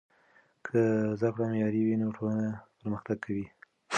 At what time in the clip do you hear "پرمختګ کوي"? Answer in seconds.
2.79-3.45